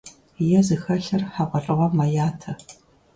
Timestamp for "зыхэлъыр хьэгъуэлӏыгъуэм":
0.67-1.93